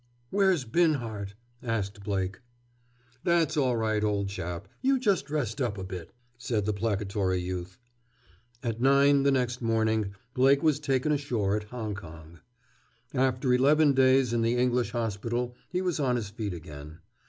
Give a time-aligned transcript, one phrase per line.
[0.31, 2.39] "Where's Binhart?" asked Blake.
[3.23, 7.77] "That's all right, old chap, you just rest up a bit," said the placatory youth.
[8.63, 12.39] At nine the next morning Blake was taken ashore at Hong Kong.
[13.13, 16.97] After eleven days in the English hospital he was on his feet again.